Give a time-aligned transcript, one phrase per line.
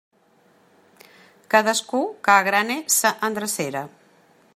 [1.53, 3.85] Cadascú que agrane sa endrecera.